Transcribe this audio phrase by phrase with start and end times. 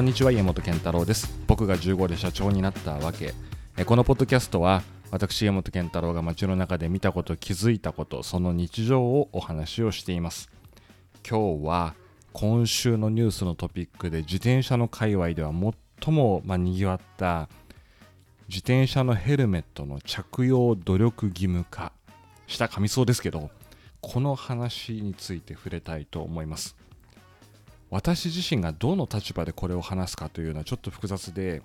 [0.00, 1.30] こんにちは家本健太郎です。
[1.46, 3.34] 僕が15で社長になったわけ。
[3.84, 10.50] このポッドキャストは私家本健太郎が街の中で見たこと気づいたことその日常をお話をしています。
[11.22, 11.94] 今日は
[12.32, 17.50] 今週のニュースのトピックで自転車の界隈では最もまあにぎわった
[18.48, 21.92] 自転車のヘルメットの着用努力義務化
[22.46, 23.50] した噛みそうですけど
[24.00, 26.74] この話について触れたいと思います。
[27.90, 31.62] 私自身がどの立場でこれを話すかというのはちょっと複雑で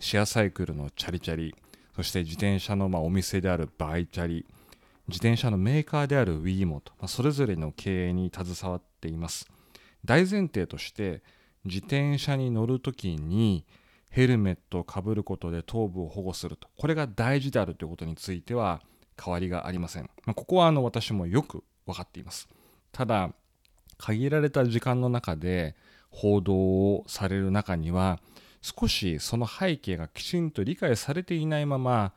[0.00, 1.54] シェアサイクルのチャリチャリ
[1.94, 4.46] そして自転車のまお店であるバイチャリ
[5.08, 9.46] 自転車のメーカーである WeMo と、ま、それぞれの経営に携わっています。
[10.04, 11.22] 大前提として
[11.64, 13.64] 自転車に乗るときに
[14.08, 16.68] ヘルメットをかぶることで頭部を保護すると。
[16.76, 18.80] これが大事であるということについては
[19.22, 22.48] 変わりがありません、ま、ここはあの私もよく分かっています。
[22.92, 23.30] ただ
[23.98, 25.74] 限られた時間の中で
[26.10, 28.20] 報道をされる中には
[28.62, 32.12] 少しその背景がきちんと理解されていないまま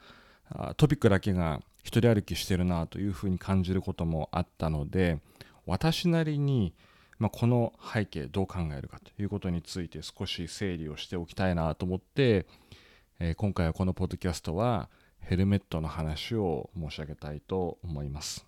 [0.77, 5.19] トピックだけが一人歩きしてるなというふうに感じることもあったので
[5.66, 6.73] 私なりに
[7.19, 12.45] まあ、この背景どう考えるかということについて少し整理をしておきたいなと思って、
[13.19, 18.45] えー、今回はこのポッドキャストはヘルメットの話を申し上げたいと思います。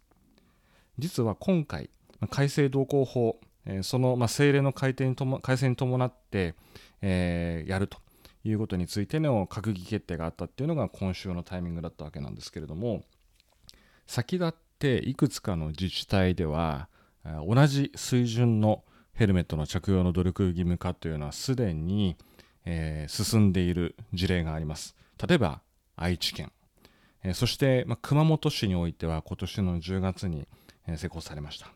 [0.97, 1.89] 実は今回
[2.29, 3.39] 改正道交法、
[3.81, 6.55] その、政令の改定に改正に伴って、
[7.01, 7.97] えー、やると
[8.43, 13.03] いうことについての閣議決定があったっていうのが今週のタイミングだったわけなんですけれども
[14.07, 16.89] 先立っていくつかの自治体では
[17.47, 18.83] 同じ水準の
[19.13, 22.17] ヘルメットの着用の努力義務化というのはすでに、
[22.65, 24.95] えー、進んでいる事例があります。
[25.27, 25.61] 例えば
[25.95, 26.51] 愛知県、
[27.23, 30.47] えー、そして、まあ、熊本市においては今年の10月に、
[30.87, 31.71] えー、施行されました。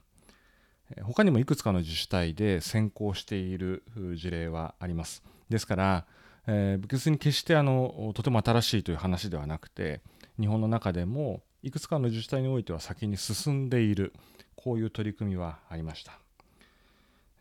[1.03, 3.83] 他にもいくつかの自治体で先行している
[4.15, 5.23] 事例はあります。
[5.49, 6.05] ですから、
[6.47, 10.01] えー、別に決してあのとても新しいという話ではなくて
[10.39, 14.13] 日本の中でもいくつかの自治体においては先に進んでいる
[14.55, 16.19] こういう取り組みはありました、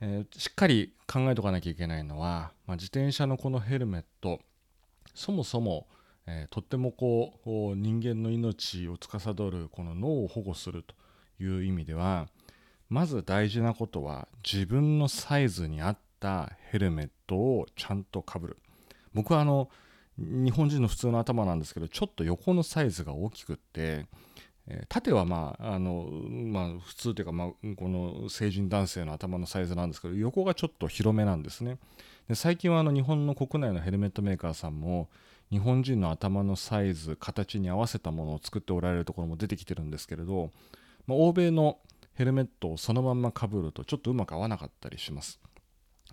[0.01, 4.41] えー、しっかり考えておかなきゃいけないのは、まあ、自転車のこのヘルメット
[5.15, 5.87] そもそも、
[6.27, 10.95] えー、とってもこう人間の命を司るこの脳を保護すると
[11.43, 12.29] いう意味では
[12.95, 18.59] まず大事なことは自分のサイズに合ったヘルメットをちゃんとかぶる。
[19.13, 19.69] 僕はあの
[20.17, 24.07] 日本人の普通の頭なんですけどちょっと横のサイズが大きくって
[24.89, 31.79] 縦はまああの、まあ、普通というか、まあ、この成人男性の頭のサイズなんですけど横がちょっと広めなんですね。
[32.29, 35.09] で最近はあの日本の国内のヘルメットメーカーさんも
[35.51, 40.53] 日本人の頭のサイズ形に合わせたものを作っておられるところも出てきてるんですけれど、
[41.09, 41.79] まあ、欧米の
[42.15, 45.41] ヘルメットをそのまんまかぶるとちょっとうまく合わなかったりします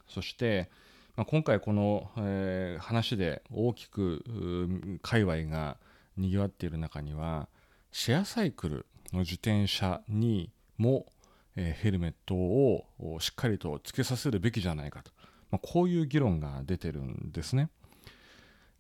[0.08, 0.70] そして
[1.16, 4.24] まあ、今回この、えー、話で大きく
[5.02, 5.78] 界隈が
[6.18, 7.48] にぎわっている中には
[7.92, 11.06] シェアサイクルの自転車にも、
[11.56, 12.86] えー、ヘルメットを
[13.20, 15.12] しっかりとつけさせるべきじゃないかと、
[15.52, 17.70] まあ、こういう議論が出てるんですね。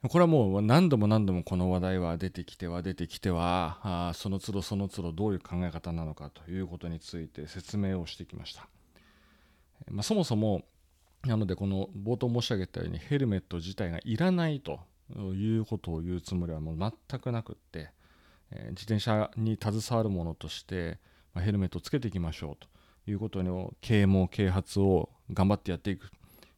[0.09, 8.67] これはもう何度も何度もこの話題は出てきては出てきてはあその都度その都度どういう考え方なのかということについて説明をしてきました。
[9.89, 10.63] まあ、そもそも
[11.23, 14.79] なのでこの冒頭申し上げたようにヘルメット自体がいらないと
[15.35, 17.89] いうことを言うつもりはもう全くなくって、
[18.51, 20.97] え自転車に携わるものとして、
[21.33, 22.67] まヘルメットをつけていきましょうと
[23.09, 26.09] いうことの啓蒙啓発を頑張ってやっていく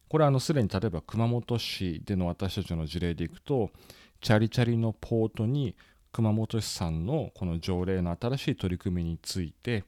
[0.08, 3.70] これはあのすでに例えば熊本市での私たちの事例でいくと
[4.20, 5.76] チャリチャリのポートに
[6.12, 9.84] 熊本市さんのこの条例の新しい取り組みについて、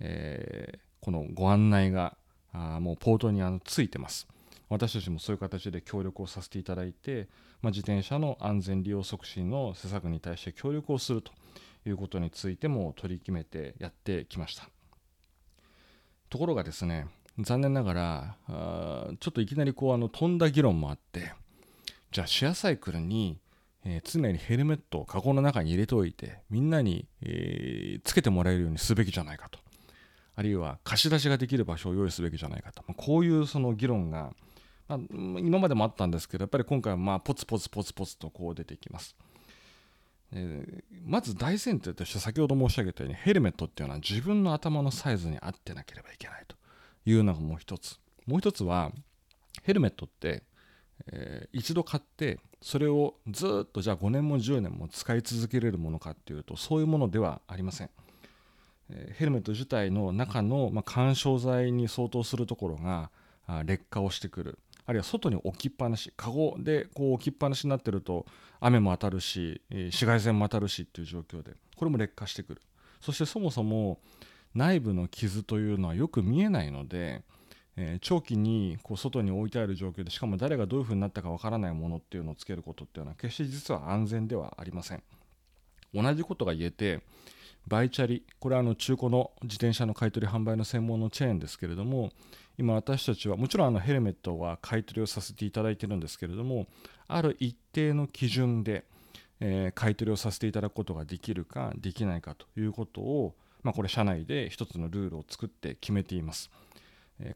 [0.00, 2.16] えー、このご案内が
[2.52, 4.28] あもうポートにあのついてます。
[4.68, 7.28] 私たちもそういう形で協力をさせていただいて、
[7.60, 11.30] まあ、自転車の安全利用促進の施策に対して協力をすると
[11.86, 14.68] いうことについても取り決めてやってきました。
[16.30, 17.06] ところがですね、
[17.38, 21.32] 残念ながら、あちょっといきなりこうあの飛んだ議論もあって、
[22.10, 23.38] じゃあシェアサイクルに、
[23.84, 29.58] えー、常にヘルメットをカゴの中に入れておいて、みんなに、えー、つけてもらえるようにすべきじゃないかと。
[30.34, 34.32] あるいは貸し出しができる場所を用意すべきじゃないかと、まあ、こういうその議論が、
[34.88, 34.98] まあ、
[35.38, 39.14] 今までもあったんですけどやっぱり今回はまあポツポツポツポツとこう出てきます。
[40.34, 46.56] えー、まず大前提として先ほど申し上げたようにヘルメットっていうのは自分の頭のサイズに合ってなければいけないと
[47.04, 47.98] いうのがもう一つ。
[48.26, 48.92] もう一つは
[49.62, 50.42] ヘルメットって、
[51.06, 57.90] えー、一度買ってそれをずっとじゃあ5年も10年も使い続けれるものかっていうとそういうものではありません。
[59.14, 63.10] ヘルメット自体の中の、まあ、干渉剤に相当するところが
[63.64, 64.58] 劣化をしてくる。
[64.84, 66.12] あるいは外に置きっぱなし。
[66.16, 68.26] カゴでこう置きっぱなしになってると
[68.60, 72.62] 雨も当たるし紫外線も当たるしっていう状況でこれも劣化してくる。
[73.00, 73.98] そしてそもそも
[74.54, 77.22] 内部の傷というのはよく見えないので、
[77.76, 85.02] えー、長期にこう外に置いてある状況でしかも誰がどういうふうになったかわからないものっていうのをつけることっていうのは決して実は安全ではありません。
[85.94, 87.02] 同じことが言えて
[87.66, 92.10] バイチャリこれはあの中古の自転車の買取販売の専門のチェーンですけれども
[92.58, 96.66] 今私たちはもちろんあのヘルメットは買い取りをさせていただいてるんですけれども
[97.08, 98.84] ある一定の基準で、
[99.40, 106.50] えー、買い取りをさせていただくことができるかできないかということを、まあ、これ社内で一つのルールを作って決めています。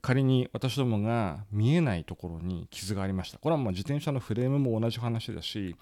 [0.02, 5.76] 仮に私どもが見えないところに傷がありましたこれはま自転車のフレームも同じ話だし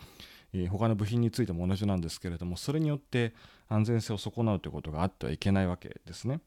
[0.71, 3.35] 他の部品についても同じなんですけれどもそれによって
[3.69, 6.41] 安全性を損なうということがあってはいけないわけですね。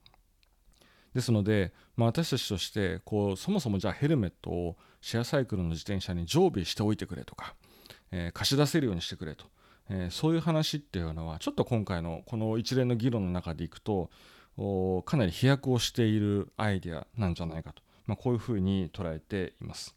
[1.13, 7.55] ですので、まあ、私たちとしてこうそもそもじゃあヘルメットをシェアサイクルの自転車に常備しておいてくれとか、
[8.11, 9.45] えー、貸し出せるようにしてくれと、
[9.89, 14.09] えー、そういう話っていうのはちょっと今回のこの一連の議論の中でいくと
[15.05, 19.95] かなり飛躍をしているアイデアなんじゃないかと、まあ、こういうふうに捉えています。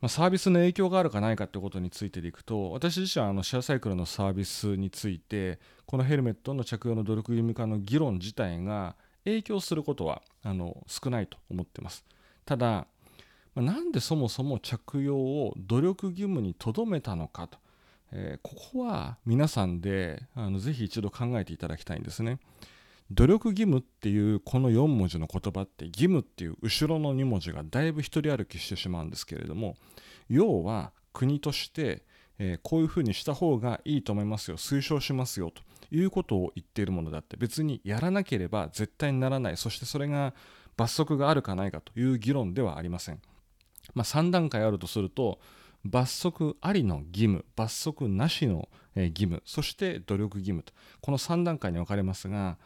[0.00, 12.04] まあ、サービスの影響があるかないかってことについてでいくと私自身はあのシェアサイクルのサービスについてこのヘルメットの着用の努力義務化の議論自体が影響することはあの少ないと思ってます。
[12.44, 12.86] ただ、
[13.54, 17.58] まなんでそもそも着用を努力義務にとどめたのかと、
[18.16, 22.38] えー、ここは皆さんであのぜひ一度考えていただきたいんですね。
[23.10, 29.76] 努力義務っていうこの4文字の言葉って義務っていう後ろの2文字がだいぶ一人歩きしてしまうんですけれども
[30.30, 32.02] 要は国として、
[32.38, 34.56] えー、こういうふうにした方がいいと思いますよ。
[34.56, 35.62] 推奨しますよと
[35.94, 39.56] いうことを言っているものだって別にやらなければ絶対にならない。
[39.56, 40.34] そしてそれが
[40.76, 43.20] 罰則があるかないかという議論ではありません、
[43.94, 45.38] まあ、3段階あるとすると
[45.84, 52.58] 罰則ありの義務罰則なしの義務そして努力義務とこの3段階に分かれますが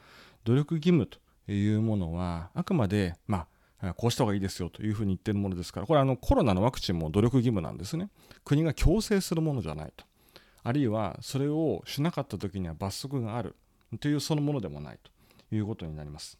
[0.44, 1.18] 努力義務と
[1.50, 3.46] いうものはあくまでま
[3.80, 8.10] あこうした方がいいですよというふうに言ってるものですからこれあのコロナのワクチンも努力義務なんですね。
[8.44, 10.04] 国が強制するものじゃないと。
[10.64, 13.54] あるいはそれをしなかった時には罰則がある
[14.00, 15.10] というそのものでもないと。
[15.50, 16.38] いうことになります。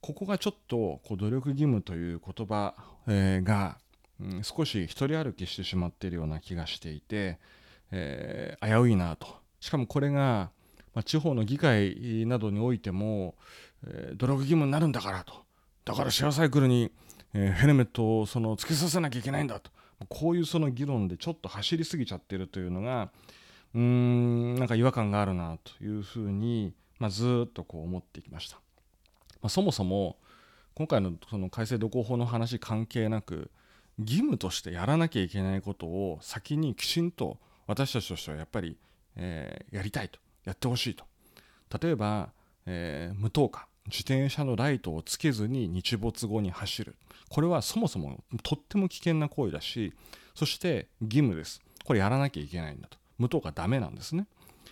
[0.00, 2.74] ここがちょっとこう努力義務という言葉、
[3.08, 3.78] え、が、
[4.24, 7.38] うん、少し一人歩きしてしまっているような気がしていて、
[7.90, 9.26] えー、危ういなと。
[9.60, 10.50] しかもこれが、
[10.94, 13.34] まあ、地方の議会などにおいても、
[13.86, 15.34] えー、努力義務になるんだからと。
[15.84, 16.90] だからシェアサイクルに、
[17.34, 19.70] えー、ヘルメットをそのつけさせなきゃいけないんだと。
[20.08, 23.10] こういうその議論でちょっと走りすぎちゃってるというのが
[23.74, 28.56] うーんなんか違和感があるなというふうに、まあ、ずっとこう思ってきました、
[29.40, 30.16] まあ、そもそも
[30.74, 33.50] 今回のその改正土工法の話関係なく
[33.98, 38.76] 義務としてやらなきゃいけないことを先にきちんと私たちとしてはやっぱり、
[39.16, 41.04] えー、やりたいとやってほしいと。
[41.80, 42.30] 例えば、
[42.66, 46.96] えー、無灯火自転車のライトをつけずに日没後に走る。
[47.28, 49.92] これはそもそもとっても危険な行為だし
[50.34, 51.60] そして義務です。
[51.84, 52.98] これやらなきゃいけないんだと。
[53.18, 54.26] 無糖がダメなんですね。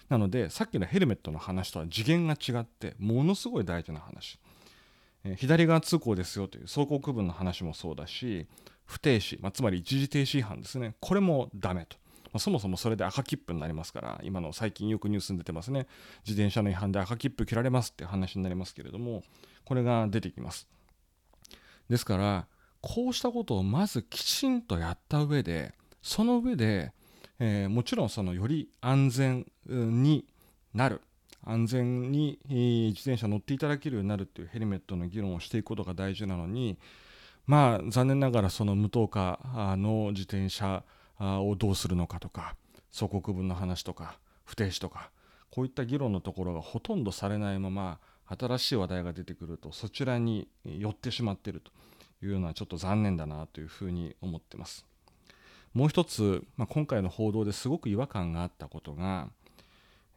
[0.09, 4.39] なのでさっきのヘルメットの話とは次元が違ってものすごい大事な話、
[5.25, 8.47] え左側通行ですよという走行区分の話もそうだし
[8.85, 10.95] 不停止、まあ、つまり一時停止違反ですね。
[11.01, 11.97] これもダメと。
[12.33, 15.87] まあ、そもそもそれで赤切符になりますから今の最近よくニュースに出てますね。
[16.27, 19.23] 自転車の違反で赤切符切られますって話になりますけれども
[19.65, 20.67] これが出てきます。
[21.89, 22.47] ですから
[22.81, 26.93] こうしたことをまずきちんとやった上でその上で、
[27.39, 30.25] えー、もちろんそのより安全に
[30.75, 31.03] なる。
[31.45, 36.79] 安全に自転車乗っていただけるようになるっていうヘルメットの議論をしていくことが大事なのに
[37.47, 39.39] まあ残念ながらその無灯火
[39.77, 40.85] の自転車
[41.19, 42.57] をどうするのかとか
[42.91, 45.11] 祖国分の話とか不停止とか
[45.51, 51.71] こういった議論のところがほとんどされないまま新しい話題が出てくるとそちらに寄ってしまっていると
[52.25, 54.87] いうのはちょっと残念だなというふうに思ってます。
[55.75, 59.29] もう一つ、まあ、今回の報道ですごく違和感があったことが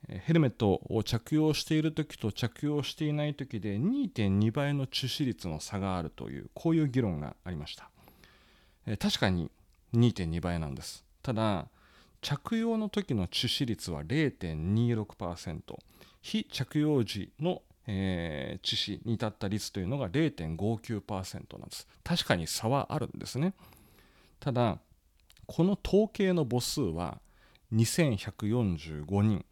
[0.07, 7.89] ヘルメットを着用している時と着用していない時で2.2倍の致死率の差があるというこういう議論がありました。
[8.99, 9.49] 確かに
[9.95, 11.03] 2.2倍なんです。
[11.23, 11.67] ただ
[12.21, 15.61] 着用の時の致死率は0.26%
[16.21, 21.87] 非着用時の、えー、致死に至った率というのが0.59%なんです。
[22.03, 23.53] 確かに差はあるんですね。
[24.39, 24.79] ただ
[25.47, 27.19] この統計の母数は
[27.73, 29.45] 2145人、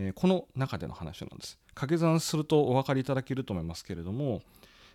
[0.00, 1.58] えー、この中での話なんです。
[1.74, 4.42] 掛け算するとお分かりいただけると思いますけれども、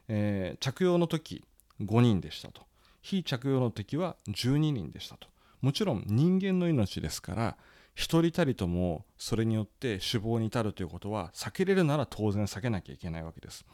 [0.08, 1.44] えー、着用の時
[1.82, 2.62] 5人でしたと。
[3.02, 5.28] 非着用の時は12人でしたと。
[5.62, 7.58] もちろん人間の命ですから
[7.96, 13.66] 一人たりともそれによって死亡に至るということは避けれるなら当然避けなきゃいけないわけです。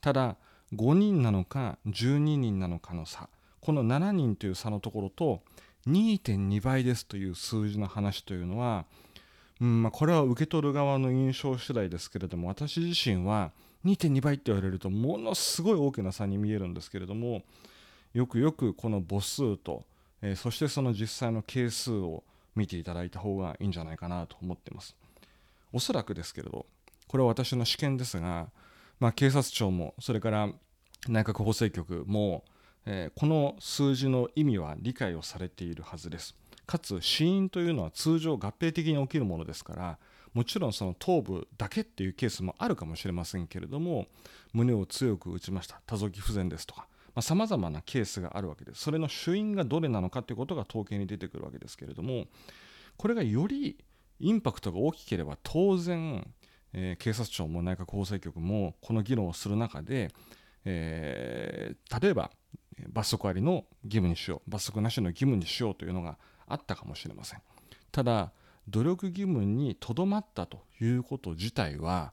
[0.00, 0.36] ただ
[0.74, 3.28] 5人なのか12人なのかの差
[3.60, 5.42] この7人という差のところと
[5.86, 8.86] 2.2倍ですという数字の話というのは、
[9.60, 13.52] うんまあ、これは受け取る側の印象次第ですけれども私自身は
[13.84, 17.42] 2.2倍って言われるとものすごい大きな差に見えるんですけれども
[18.14, 19.84] よくよくこの母数と、
[20.22, 22.24] えー、そしてその実際の係数を
[22.56, 24.96] 見ていただいた方がいいんじゃないかなと思っています。
[25.72, 26.66] おそらくですけれど
[27.06, 28.48] これは私の試験ですが、
[28.98, 30.48] まあ、警察庁もそれから
[31.08, 32.44] 内閣法制局も、
[32.86, 36.34] えー、この数字の意味は理解をされているはずです。
[36.70, 39.98] かつ死因というのは通常合併的に起きるものですから
[40.34, 44.06] もちろんその頭部だけっていうケースもあるかもしれませんけれども
[44.52, 46.86] 胸を強く打ちました多臓器不全ですとか
[47.22, 52.26] さまざ、まなケースがあるわけですそれの主因がどれなのかということが統計に出てくるわけですけれども
[52.96, 53.76] これがより
[54.20, 56.24] インパクトが大きければ当然、
[56.72, 60.12] えー、警察庁も内閣法制局もこの議論をする中で、
[60.64, 62.30] えー、例えば
[62.88, 66.16] 罰則ありの義務にしよう罰則なしの義務にしようというのが
[66.50, 67.42] あったかもしれません。
[67.92, 68.32] ただ
[68.68, 72.12] 努力義務にとどまったということ自体は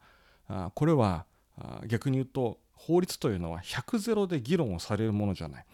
[0.74, 1.26] これは
[1.88, 5.66] 逆に言うと法律というのは100ゼロで議論をされるものじゃない。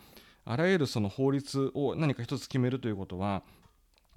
[0.45, 3.43] あらゆるその法律を何か一つ決めるということは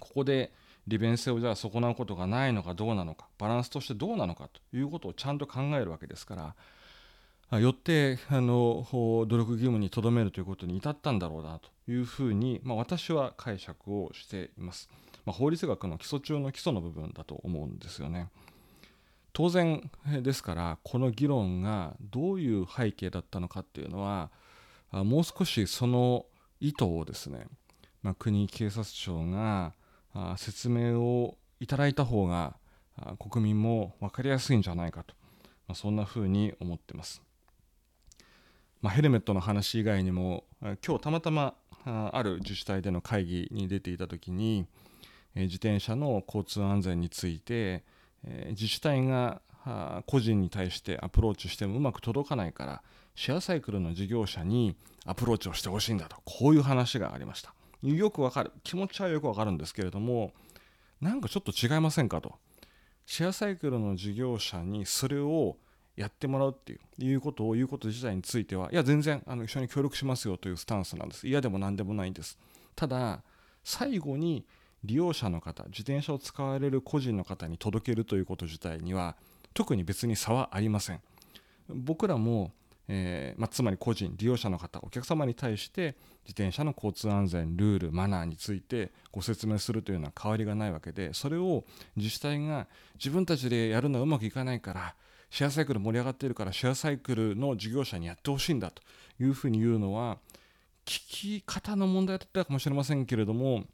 [0.01, 0.53] ここで
[0.87, 6.55] 利便性をじゃあ損なうことがないのかどうなのかバランスとしてどうなのかということをちゃんと考えるわけですか
[7.51, 11.69] らよってあの努力義務にとどめるということに至ったんだろうなと。
[11.89, 14.89] いうふうに、まあ、私は解釈をしています。
[15.25, 18.29] まあ、法律学の基礎中の基礎の部分だと思うんですよね。
[19.33, 19.91] 当然
[20.23, 24.31] ですからこの議論がどういう背景だったのかっていうのは
[24.91, 26.25] もう少しその
[26.59, 27.47] 意図をですね、
[28.03, 29.75] まあ、国警察庁が
[30.39, 32.57] 説明をいただいた方が
[33.19, 35.15] 国民も分かりやすいんじゃないかと、
[35.69, 37.21] まあ、そんなふうに思ってます。
[38.81, 41.55] まあ、ヘルメットの話以外にも今日たまたま
[41.87, 44.67] ある自治体での会議に出ていた時に
[45.35, 47.85] 自転車の交通安全について
[48.51, 49.41] 自治体が
[50.07, 52.83] 個人に対してアプローチしてもうまく届かないから
[53.15, 57.55] シェアサイクルの事業者にアプローチをしてほしいんだとこういう話がありました。
[57.83, 58.53] よくわかる。
[58.65, 60.33] 気持ちはよくわかるんですけれども
[61.01, 62.35] なんかちょっと違いませんかと。
[63.05, 65.57] シェアサイクルの事業者にそれを
[65.97, 71.27] やってもらうっていういうことを言うこと自体についてはいや全然あの一緒に協力しますよというスタンスなんです。
[71.27, 72.39] 嫌でも何でもないんです。
[72.75, 73.23] ただ
[73.65, 74.45] 最後に
[74.85, 79.17] 利用者の方自転車を使われる個人の方に届けるということ自体には
[79.55, 81.01] 特に別に差はありません。
[81.69, 82.53] 僕らも、
[82.89, 91.65] えー、まあ、つまり個人利用者の方お客様に対して自転車の交通安全ルールマナーについてご説明するというのは変わりがないわけでそれを
[91.97, 94.95] 自治体が自分たちでやるのはうまくいかないから
[95.31, 98.83] シェアサイクル盛り上がっているからシェアサイクルの事業者にやってほしいんだと
[99.21, 100.19] いうふうに言うのは
[100.85, 103.65] 聞き方の問題だったかもしれませんけれども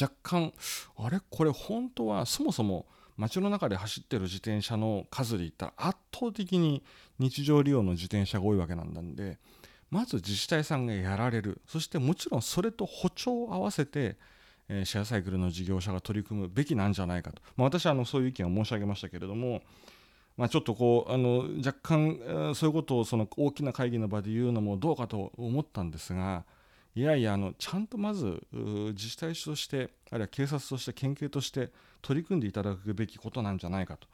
[0.00, 0.52] 若干
[0.96, 1.20] あれ？
[1.30, 6.82] これ本当はそもそも街の中で走ってる自転車の数で言ったら圧倒的に
[7.18, 9.38] 日常利用の自転車が多いわけなんだんで
[9.90, 11.60] まず自治体さんがやられる。
[11.66, 14.16] そしてもちろんそれと歩調を合わせて
[14.68, 19.60] シェアサイクルの事業者が取り組むべきなんじゃないかと、まあ、私はあのそういう意見を申し上げましたけれども、
[20.36, 26.44] まあ、ちょっとこうあの若干そういうことをその大きな会議の場で言うのもどうかと思ったんですが
[26.94, 31.70] いやいやあのちゃんとまず自治体としてあるいは警察として県警として
[32.02, 34.08] 取り組んでいただくべきことなんじゃないかと、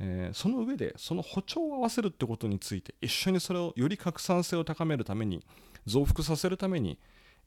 [0.00, 5.44] えー、その上でその歩調を合わせるってことについて一緒にそれをより拡散性を高めるために
[5.86, 6.98] 増幅させるために、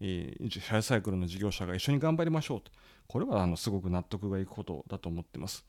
[0.02, 2.72] えー、シェアサイクルの事業者が一緒に頑張りましょうと
[3.08, 5.66] これはあのすごく納得がいくことだと思っています。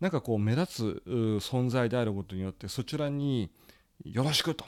[0.00, 3.50] なんかこう目立つ存在であることによってそちらに
[4.04, 4.64] よろしくと。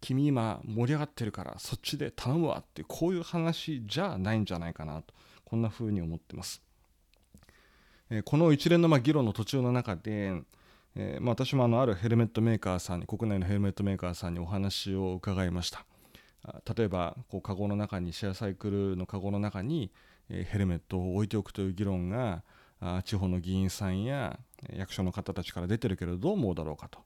[0.00, 5.14] 君今盛り上がってるからそっちで頼むわってこういう話じゃないんじゃないかなと。
[5.44, 6.60] こんな風に思ってます。
[8.24, 10.42] この一連の議論の途中の中で、
[11.22, 15.86] 私もあるヘルメットメーカーさんに国内のヘルメットメーカーさんにお話を伺いました。
[16.76, 19.90] 例えばこうカゴの中にシェアサイクルのカゴの中に、
[20.28, 22.42] ヘルメットを置いておくという議論が
[23.04, 24.38] 地方の議員さんや
[24.72, 27.00] 役所の方たちから出てるけどどう思うだろうかと。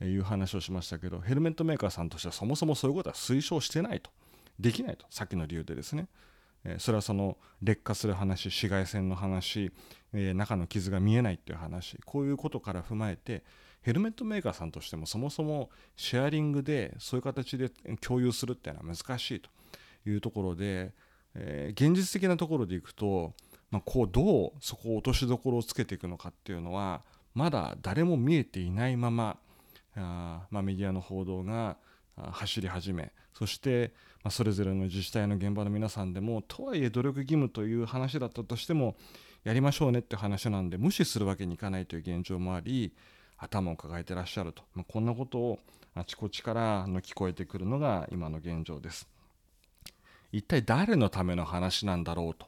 [0.00, 4.12] いう話をしましたけどヘルメットメーカーさんとしてはそもそもそういうことは推奨してないと。
[4.60, 5.06] できないと。
[5.10, 6.06] さっきの理由でですね。
[6.78, 9.72] それはその劣化する話紫外線の話
[10.12, 13.42] 中の傷が見えないっていう話こういうことから踏まえて
[13.82, 19.50] ヘルメットメーカーさんとしてもそもそもシェアリングでそういう形で共有するっていうのは難しいと
[20.08, 20.92] いうところで、
[21.34, 23.34] え、現実的なところでいくと、
[23.70, 27.02] まあ、こうどうそこを落としどころをつけていくのかっていうのは
[27.34, 29.36] まだ誰も見えていないまま
[29.94, 31.76] あ、まあ、メディアの報道が
[32.16, 33.92] 走り始めそして、
[34.24, 38.96] まあ、それぞれの自治体の現場の皆さんでもとはいえ努力義務という話だったとしても
[39.44, 42.92] やりましょうねって話なんで無視するわけにいかないという現状もあり
[43.36, 45.58] 頭を抱えてらっしゃると、まあ、こんなことを
[45.94, 49.08] あちこちからの聞こえてくるのが今の現状です。
[50.30, 52.46] 一体誰のための話なんだろうと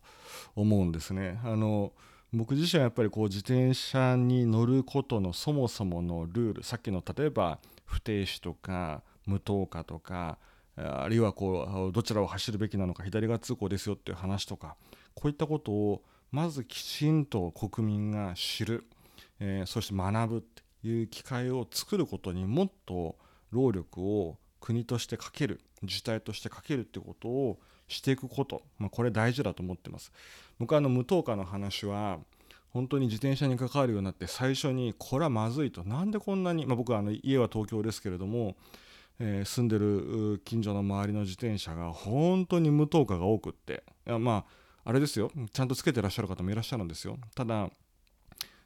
[0.54, 1.40] 思うんですね。
[1.44, 1.92] あの
[2.32, 10.38] 僕自身はやっぱりこう自転車に乗ることのそもそものルールさっきの例えば不停止とか無灯火とか
[10.76, 14.76] あるいはこうどちらを走るべきなのか左側通行ですよっていう話とか
[15.14, 18.86] こういったことをまずきちんと国民が知る、
[19.40, 23.16] えー、そして学ぶっていう機会を作ることにもっと
[23.50, 27.58] 労力を国としてかける自治体としてかけるってことを
[27.90, 30.12] していくこと、まあ、これ大事だと思ってます。
[30.58, 32.18] 僕はあの無灯火の話は
[32.72, 35.82] 本当に自転車に関わるようになって最初にこれはまずいと。
[35.82, 38.54] なんでこんなに、まあ、僕はあの家は東京ですけれども、
[39.18, 43.82] えー、住んでる近所の周りの自転車が本当に無灯火が多くって。
[44.06, 44.44] いやま
[44.84, 45.32] ああれですよ。
[45.52, 47.18] ちゃんとつけてらっしゃる方もいらっしゃるんですよ。
[47.34, 47.70] ただ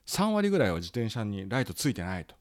[0.06, 2.34] 3割ぐらいは自転車にライトついてないと、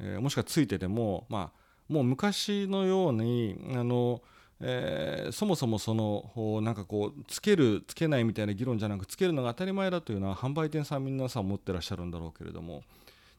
[0.00, 4.22] えー、もしくはついててもまあもう昔のようにあの、
[4.60, 12.82] えー、そもそもそのなんかこうつけるつけないみたいな議論じゃなくつけるのが当たり前だというのは販売店さん皆さん思ってらっしゃるんだろうけれども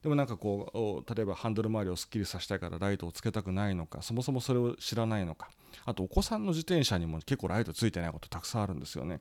[0.03, 5.49] でもなんかこう例えばハンドル周りをすっきりさせたいからライトをつけたくないのかそもそもそれを知らないのか
[5.85, 9.19] あとお子さんの自転車にも結構ライトついてないことたくさんあるんですよね。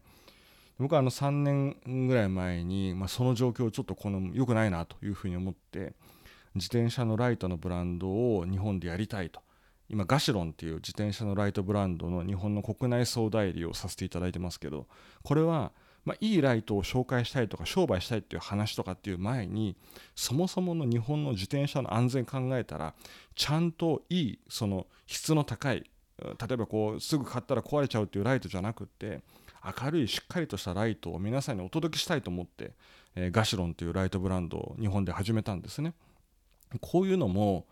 [0.79, 5.93] 僕はあの3年ぐらい前に、まあ、その状況ちょっとこの良くないなというふうに思って
[6.55, 9.41] 自転車のライトのブランドを日本でやりたいと
[9.89, 14.87] 今ガシロンっていう自転車のライトブランドの日本の国内総代理をさせていただいてますけど
[15.23, 15.73] これは
[16.05, 19.75] まあ、いいライトを紹介したいとか商売したいっていう話とかっていう前に
[20.15, 22.93] そもそもの日本の自転車の安全考えたら
[23.35, 25.83] ちゃんといいその質の高い
[26.23, 29.23] 例えばこうすぐ買ったら壊れちゃうっていうライトじゃなくて
[29.83, 32.73] 明るいしっかりとしたライトを皆さんにお届けしたいと思って、
[33.15, 35.95] え、ガシロンというライトブランドを日本で始めたんですね。
[36.83, 37.65] こういうのも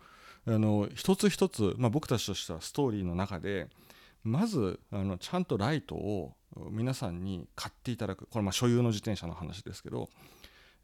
[0.45, 3.67] あの一つ一つ、まあ、僕たちとしてはストーリーの中で
[4.23, 6.33] まずあのちゃんとライトを
[6.71, 10.09] 皆さんに買っていただくこれま所有の自転車の話ですけど、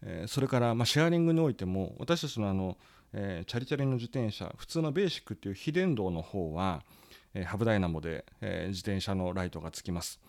[0.02, 2.78] え、それからまシェアリングにおいても私たちのあの、
[3.14, 6.84] え、チャリチャリの自転車普通のベーシックっていう非電動の方は、
[7.34, 10.20] え、ハブダイナモで、え自転車のライトがつきます。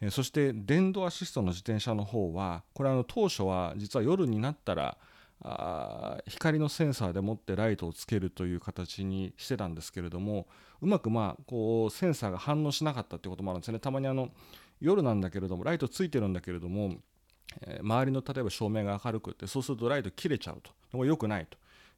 [0.00, 4.96] えそして電動アシストの自転車の方はこれあの当初は実は夜になったら
[5.42, 10.46] あ光のセンサーでもってライトをつけるという形にしてたんですけれども
[10.82, 13.78] うまくまあこうセンサーが反応しなかったってこともあるんですね。
[13.78, 14.30] たまにあの
[14.80, 16.96] 夜なんだけれどもライトついてるんだけれども、
[17.62, 20.70] えー、周りの例えば照明が明るくってそうするとライト切れちゃうと。
[20.92, 21.46] これ良くない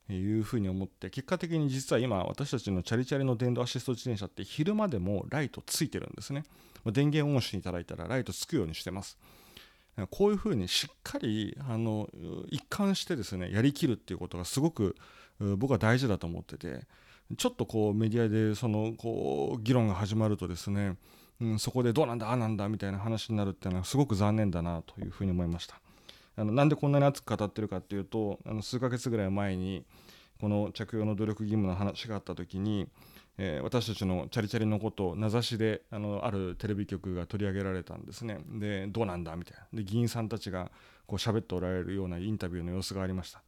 [0.09, 6.45] というふうに思って結果的に実は今私たちのチャリチャリの電動アシスト自転車って昼間でもライトついてるんですね。
[6.87, 9.17] 電源オンしていただいたらライトつくようにしてます。
[10.11, 12.09] こういうふうにしっかりあの
[12.49, 14.97] 一貫してですねやりきるっていうことがすごく
[15.59, 16.87] 僕は大事だと思ってて
[17.37, 20.97] ちょっとこうメディアでそのこう議論が始まるとですね
[21.43, 25.81] うん、そこでどうなんだああなんだみたいな話になるっていうのはすごく残念だなというふうに思いました。
[26.37, 29.85] あのなんでこんなに熱く語ってるかっていうとあの数ヶ月ぐらい前に
[30.41, 32.89] この着用の努力義務の話があった時に、
[33.39, 38.39] えー、私たちのチャリチャリのことを名指しであのあるテレビ局が取り上げられたんですね。
[38.49, 39.35] でどうなんだ？
[39.37, 39.67] みたいな。
[39.79, 40.71] で議員さんたちが
[41.07, 43.43] こう喋っておられるようなインタビューの様子がありました。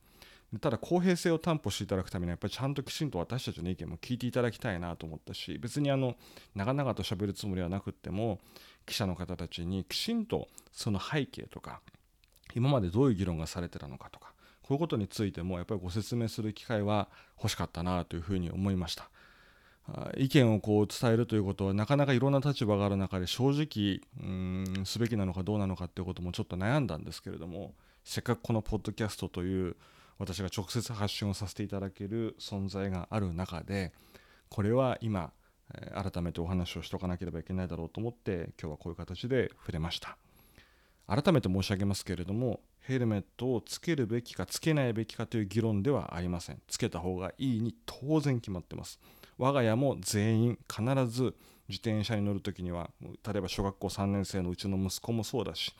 [0.61, 6.14] ただ公平性を担保していただくためにはやっぱりちゃんときちんと私たちの意見も聞いていただきたいなと思ったし別にあの
[6.55, 8.38] 長々と喋るつもりはなくっても
[8.87, 11.81] 記者の方たちにきちんとその背景とか
[12.55, 19.11] 今までどういう議論がされてたのかとかこういうことについてもやっぱりご説明する機会は欲しかったなというふうに思いました。
[20.16, 29.77] 意見をこう伝えるということはなかなかいろんな立場がある中で正直うんすべきなのかどうなのかっていうこともちょっと悩んだんですけれどもせっかくこのポッドキャストという
[30.18, 33.92] 私が直接発信をさせていただける存在がある中で
[34.49, 35.33] これは今
[35.92, 40.16] 改めてお話をしておかなければいけないだろうと思って今日はこういう形で触れました。
[41.07, 46.61] 改めて申し上げますけれどもヘルメットをつけるべきかつけないべきかという議論ではありません。
[46.69, 49.01] つけた方がいいに当然決まってます。
[49.38, 51.35] 我が家も全員必ず
[51.69, 55.75] 自転車に乗るときには例えば小学校3年生のうちの息子もそうだし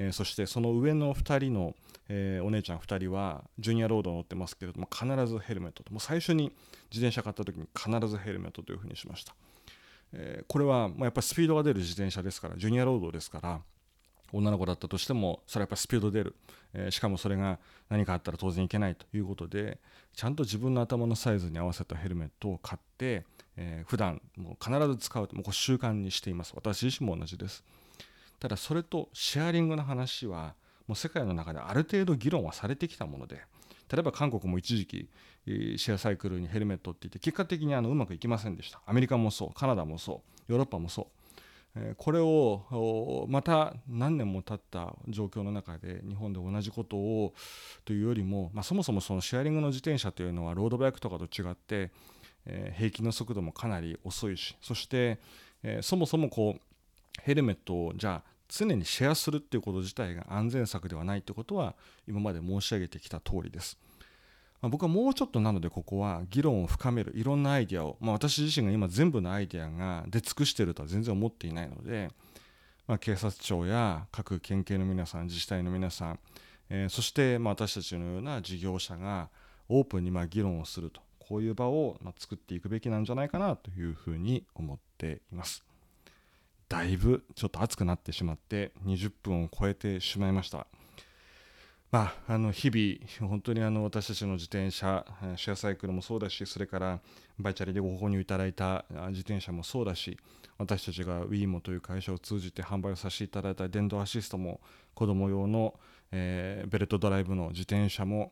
[0.00, 1.74] えー、そしてその上の2人の、
[2.08, 5.92] えー、お姉ちゃん2人はジュニアロード乗ってますけれども必ずヘルメットと。
[5.92, 6.52] もう最初に
[6.90, 9.34] 自転車買った時に必ずヘルメットというふうにしました。
[10.14, 13.60] えー、これはまあやっぱりスピードが出る自転車ですからジュニアロードですから
[14.32, 16.34] 女の子だったとしてもそれはやっぱりスピード出る、
[16.74, 19.78] えー、しかもそれが何かあったら当然いけないということで
[20.14, 23.24] ちゃんと自分の頭のサイズに合わせたヘルメットを買って、
[23.56, 26.52] えー、普段もう必ず使うもう習慣にしています。
[26.54, 27.64] 私自身も同じです。
[28.38, 30.54] ただそれとシェアリングの話は
[30.86, 33.42] もう世界の中である程度議論はされてきたもので
[33.92, 35.08] 例えば韓国も一時期
[35.46, 38.80] シェアサイクルにヘルメットって言って結果的にあのうまくいきませんでした。
[38.86, 41.19] アメリカもそうカナダもそうヨーロッパもそう。
[41.98, 47.32] これをまた何年も経った状況の中で日本で同じことを
[47.84, 51.90] というよりも、まあ、そもそもそのシェアリングの自転車というのはロードバイクとかと違って、
[52.46, 55.20] え、平均の速度もかなり遅いしそして、
[55.62, 56.60] え、そもそもこう
[57.22, 61.76] ヘルメットをじゃあ常にシェアするっていうこと自体が安全策ではないということは
[62.08, 63.78] 今まで申し上げてきた通りです。
[64.62, 72.10] まあ、僕はもうちょっとなのでここは議論を深めるいろんなアイデアを、まあ、私自身が今全部のアイデアが出尽くしてるとは全然思っていないので、
[72.86, 76.18] まあ、警察庁や各県警の皆さん自治体の皆さん、
[76.68, 79.30] えー、そしてま私たちのような事業者が
[79.68, 85.64] オープンにま議論をするとこういう場をま作っていくべきなんじゃないかなというふうに思っています。
[86.68, 90.66] だいぶちょっと暑くなってしまって20分を超えてしまいました。
[91.90, 97.00] まあ、あの日々、本当にあの私たちの自転車、シェアサイクルもそうだし、それから
[97.36, 100.16] バイチャリでご購入いただいた自転車もそうだし、
[100.56, 104.60] 私たちが WeMo という会社を通じて販売をさせていただいた電動アシストも、
[104.94, 105.74] 子供用の、
[106.12, 108.30] えー、ベルトドライブの自転車も、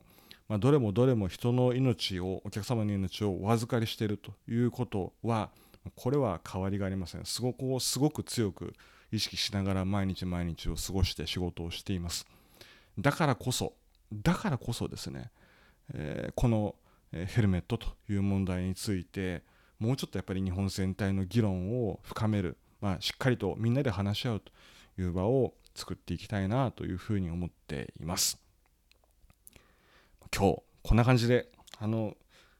[0.48, 5.50] まあ、どれもどれも人の命を、お客様の命をお預かりしているということは、
[5.96, 7.24] これは変わりがありません。
[7.24, 8.74] すごくすごく強く
[9.10, 12.24] 意識しながら毎日毎日を過ごして仕事をしています。
[12.98, 13.74] だからこそ
[14.12, 15.30] だからこそですね、
[15.94, 16.74] えー、この
[17.12, 19.42] ヘルメットという問題について
[19.78, 24.52] もうちょっとやっぱり日本全体の議論を深める、まあ、しっかりとみんなで話し合うと
[25.00, 28.38] いう場を作っていきたいなというふうに思っています。
[30.36, 32.16] 今日こんな感じであの、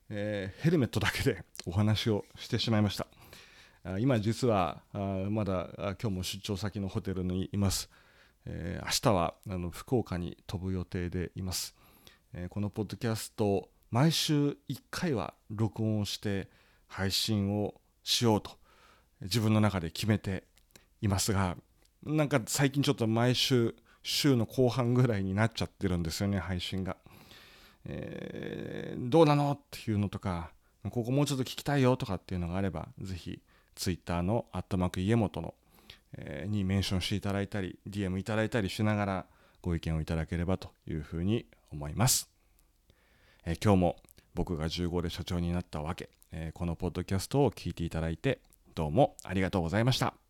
[0.09, 3.07] えー、ヘルメットだけで お話をしてしまいました。
[4.01, 4.83] 今実は
[5.31, 7.90] まだ今日も出張先のホテルにいます。
[8.46, 11.74] えー、明日はあの福岡に飛ぶ予定でいます、
[12.33, 16.48] えー、このポッドキャスト毎週1回は録音をして
[16.87, 18.53] 配信をしようと
[19.20, 20.44] 自分の中で決めて
[21.01, 21.57] いますが
[22.05, 26.96] なんか最近ちょっと毎週週の後半ぐらいになっちゃってるんですよね配信が、
[27.85, 30.51] えー、どうなのっていうのとか
[30.90, 33.40] ここもうちょっと聞きたいよとかっていうのがあればぜひ
[33.74, 35.55] Twitter のアットマーク家元の
[36.47, 39.27] にメンションしていただいたり DM いただいたりしながら
[39.62, 42.31] ご意見をいただければというふうに思います、
[43.44, 43.97] えー、今日も
[44.35, 48.40] 僕が15で社長になったわけ、えー、このポッドキャストを聞いていただいて
[48.75, 50.28] どうもありがとうございました。